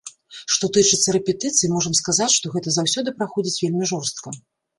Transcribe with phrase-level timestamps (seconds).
[0.53, 4.35] Што тычыцца рэпетыцый, можам сказаць, што гэта заўсёды праходзіць вельмі жорстка.